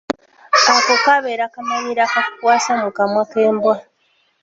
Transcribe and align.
Ako 0.73 0.93
kabeera 1.05 1.45
kamanyiiro 1.53 2.01
akakukwasa 2.05 2.71
mu 2.81 2.89
kamwa 2.97 3.21
k'embwa. 3.31 3.75